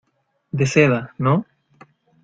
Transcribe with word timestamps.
de 0.51 0.65
seda.¿ 0.65 1.13
no? 1.19 1.45